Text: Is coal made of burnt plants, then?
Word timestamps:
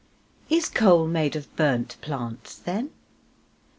Is 0.49 0.67
coal 0.67 1.05
made 1.05 1.35
of 1.35 1.55
burnt 1.55 1.95
plants, 2.01 2.57
then? 2.57 2.89